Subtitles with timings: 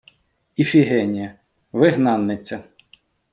[0.55, 1.35] Іфігенія-—
[1.79, 2.63] вигнаниця